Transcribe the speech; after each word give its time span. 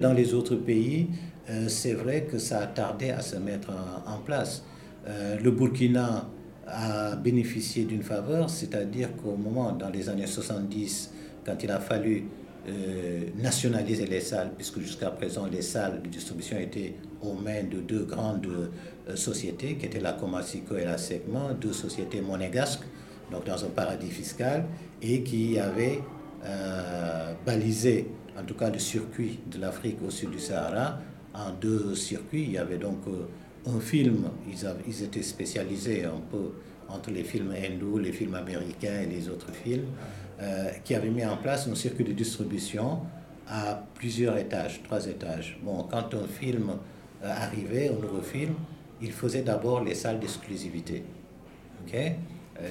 Dans 0.00 0.14
les 0.14 0.32
autres 0.32 0.56
pays, 0.56 1.08
euh, 1.50 1.68
c'est 1.68 1.92
vrai 1.92 2.22
que 2.24 2.38
ça 2.38 2.60
a 2.60 2.66
tardé 2.66 3.10
à 3.10 3.20
se 3.20 3.36
mettre 3.36 3.70
en, 4.06 4.18
place. 4.18 4.64
Euh, 5.06 5.38
le 5.38 5.50
Burkina 5.50 6.26
a 6.66 7.16
bénéficié 7.16 7.84
d'une 7.84 8.02
faveur, 8.02 8.48
c'est-à-dire 8.48 9.14
qu'au 9.16 9.36
moment, 9.36 9.72
dans 9.72 9.90
les 9.90 10.08
années 10.08 10.26
70, 10.26 11.12
quand 11.44 11.62
il 11.62 11.70
a 11.70 11.80
fallu 11.80 12.24
euh, 12.68 13.24
nationaliser 13.36 14.06
les 14.06 14.20
salles, 14.20 14.52
puisque 14.56 14.80
jusqu'à 14.80 15.10
présent 15.10 15.46
les 15.46 15.62
salles 15.62 16.00
de 16.02 16.08
distribution 16.08 16.58
étaient 16.58 16.94
aux 17.20 17.34
mains 17.34 17.64
de 17.70 17.80
deux 17.80 18.04
grandes 18.04 18.70
sociétés, 19.14 19.76
qui 19.76 19.84
étaient 19.84 20.00
la 20.00 20.14
Comasico 20.14 20.76
et 20.78 20.84
la 20.84 20.96
Segment, 20.96 21.52
deux 21.60 21.74
sociétés 21.74 22.22
monégasques, 22.22 22.84
donc 23.30 23.44
dans 23.44 23.62
un 23.62 23.68
paradis 23.68 24.10
fiscal, 24.10 24.64
et 25.02 25.22
qui 25.22 25.58
avaient 25.58 26.00
balisé 27.44 28.06
en 28.38 28.44
tout 28.44 28.54
cas 28.54 28.70
le 28.70 28.78
circuit 28.78 29.38
de 29.50 29.58
l'Afrique 29.58 29.98
au 30.06 30.10
sud 30.10 30.30
du 30.30 30.38
Sahara, 30.38 30.98
en 31.34 31.52
deux 31.52 31.94
circuits. 31.94 32.44
Il 32.44 32.52
y 32.52 32.58
avait 32.58 32.78
donc 32.78 32.98
euh, 33.06 33.26
un 33.66 33.80
film, 33.80 34.24
ils, 34.48 35.02
étaient 35.02 35.22
spécialisés 35.22 36.04
un 36.04 36.20
peu 36.30 36.52
entre 36.88 37.10
les 37.10 37.24
films 37.24 37.52
hindous, 37.52 37.98
les 37.98 38.12
films 38.12 38.34
américains 38.34 39.00
et 39.02 39.06
les 39.06 39.28
autres 39.28 39.52
films, 39.52 39.86
euh, 40.40 40.70
qui 40.84 40.94
avait 40.94 41.10
mis 41.10 41.24
en 41.24 41.36
place 41.36 41.68
un 41.68 41.74
circuit 41.74 42.04
de 42.04 42.12
distribution 42.12 43.00
à 43.46 43.82
plusieurs 43.94 44.36
étages, 44.36 44.80
trois 44.82 45.06
étages. 45.06 45.58
Bon, 45.62 45.84
quand 45.90 46.14
un 46.14 46.26
film 46.26 46.70
euh, 47.22 47.30
arrivait, 47.30 47.88
un 47.88 48.00
nouveau 48.00 48.22
film, 48.22 48.54
il 49.02 49.12
faisait 49.12 49.42
d'abord 49.42 49.82
les 49.82 49.94
salles 49.94 50.20
d'exclusivité. 50.20 51.04
ok? 51.86 51.96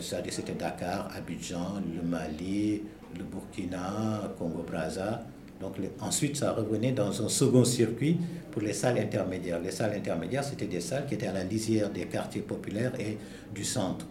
C'était 0.02 0.54
Dakar, 0.54 1.10
Abidjan, 1.18 1.82
le 1.96 2.08
Mali, 2.08 2.84
le 3.18 3.24
Burkina, 3.24 4.32
Congo-Braza, 4.38 5.24
donc 5.62 5.74
ensuite, 6.00 6.38
ça 6.38 6.54
revenait 6.54 6.94
dans 6.94 7.22
un 7.22 7.28
second 7.28 7.66
circuit 7.66 8.18
pour 8.52 8.62
les 8.62 8.72
salles 8.74 8.98
intermédiaires. 8.98 9.60
Les 9.60 9.72
salles 9.72 9.94
intermédiaires, 9.94 10.44
c'était 10.44 10.68
des 10.68 10.80
salles 10.80 11.06
qui 11.06 11.16
étaient 11.16 11.28
à 11.28 11.34
la 11.34 11.44
lisière 11.44 11.90
des 11.90 12.06
quartiers 12.06 12.42
populaires 12.42 12.94
et 13.00 13.18
du 13.54 13.66
centre. 13.66 14.06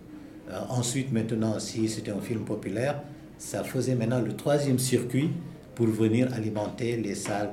Euh, 0.50 0.58
ensuite, 0.69 1.11
maintenant, 1.11 1.58
si 1.58 1.89
c'était 1.89 2.11
un 2.11 2.20
film 2.20 2.45
populaire, 2.45 3.00
ça 3.39 3.64
faisait 3.64 3.95
maintenant 3.95 4.20
le 4.20 4.36
troisième 4.36 4.78
circuit 4.78 5.31
pour 5.75 5.86
venir 5.86 6.33
alimenter 6.34 6.97
les 6.97 7.14
salles 7.14 7.51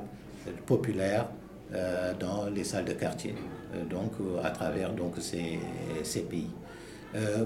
populaires 0.66 1.28
euh, 1.74 2.14
dans 2.20 2.48
les 2.48 2.64
salles 2.64 2.86
de 2.86 2.94
quartier, 2.94 3.36
euh, 3.74 3.86
donc 3.86 4.12
à 4.44 4.50
travers 4.50 4.94
donc, 4.94 5.16
ces, 5.20 5.60
ces 6.04 6.22
pays. 6.22 6.50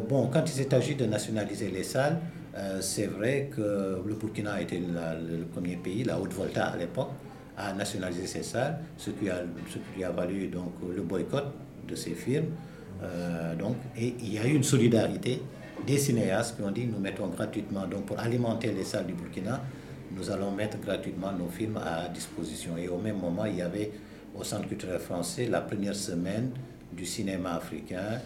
bon, 0.09 0.27
quand 0.27 0.43
il 0.45 0.52
s'est 0.52 0.73
agi 0.73 0.95
de 0.95 1.05
nationaliser 1.05 1.69
les 1.69 1.83
salles, 1.83 2.19
euh, 2.55 2.81
c'est 2.81 3.08
vrai 3.08 3.50
que 3.55 4.02
le 4.05 4.14
Burkina 4.16 4.53
a 4.53 4.61
été 4.61 4.80
le 4.80 5.45
premier 5.45 5.75
pays, 5.75 6.03
la 6.03 6.19
Haute-Volta 6.19 6.66
à 6.66 6.78
l'époque, 6.78 7.11
à 7.58 7.73
nationaliser 7.73 8.25
ses 8.25 8.44
salles, 8.44 8.80
ce 8.97 9.11
qui, 9.11 9.30
a, 9.30 10.11
valu 10.11 10.47
donc, 10.47 10.73
le 10.95 11.02
boycott 11.02 11.45
de 11.88 11.95
ces 11.95 12.11
firmes. 12.11 12.47
Euh, 13.03 13.55
donc, 13.55 13.75
et 13.97 14.16
il 14.20 14.33
y 14.33 14.39
a 14.39 14.45
eu 14.45 14.53
une 14.53 14.64
solidarité 14.64 15.42
des 15.86 15.97
cinéastes 15.97 16.58
qui 16.58 16.64
ont 16.64 16.72
dit 16.72 16.86
nous 16.86 17.00
mettons 17.00 17.27
gratuitement, 17.27 17.86
donc 17.86 18.05
pour 18.05 18.20
alimenter 18.20 18.72
les 18.72 18.83
salles 18.83 19.05
du 19.05 19.14
Burkina, 19.14 19.61
nous 20.11 20.30
allons 20.31 20.52
mettre 20.52 20.80
gratuitement 20.80 21.31
nos 21.31 21.47
films 21.50 21.77
à 21.77 22.09
disposition. 22.09 22.77
Et 22.77 22.88
au 22.88 22.97
même 22.97 23.20
moment, 23.20 23.45
il 23.45 23.58
y 23.58 23.61
avait 23.61 23.92
au 24.36 24.44
Centre 24.44 24.67
culturel 24.67 25.00
français 25.00 25.47
la 25.47 25.61
première 25.61 25.95
semaine 25.95 26.52
du 26.92 27.05
cinéma 27.05 27.53
africain. 27.53 28.20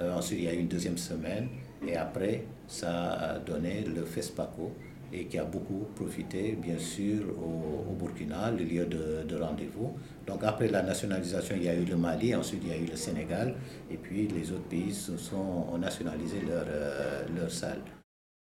Euh, 0.00 0.14
ensuite, 0.14 0.38
il 0.38 0.44
y 0.44 0.48
a 0.48 0.54
eu 0.54 0.58
une 0.58 0.68
deuxième 0.68 0.98
semaine. 0.98 1.48
Et 1.86 1.96
après, 1.96 2.44
ça 2.66 3.12
a 3.12 3.38
donné 3.38 3.82
le 3.82 4.04
FESPACO 4.04 4.72
et 5.12 5.24
qui 5.26 5.38
a 5.38 5.44
beaucoup 5.44 5.86
profité, 5.94 6.56
bien 6.60 6.78
sûr, 6.78 7.24
au, 7.38 7.92
Burkina, 7.94 8.50
le 8.50 8.64
lieu 8.64 8.86
de, 8.86 9.36
rendez-vous. 9.36 9.96
Donc 10.26 10.44
après 10.44 10.68
la 10.68 10.82
nationalisation, 10.82 11.56
il 11.56 11.64
y 11.64 11.68
a 11.68 11.74
eu 11.74 11.84
le 11.84 11.96
Mali, 11.96 12.34
ensuite 12.34 12.62
il 12.64 12.70
y 12.70 12.72
a 12.72 12.76
eu 12.76 12.86
le 12.86 12.96
Sénégal, 12.96 13.54
et 13.90 13.96
puis 13.96 14.28
les 14.28 14.52
autres 14.52 14.68
pays 14.68 14.92
se 14.92 15.16
sont, 15.16 15.66
ont 15.72 15.78
nationalisé 15.78 16.38
leur 16.46 17.50
salles. 17.50 17.82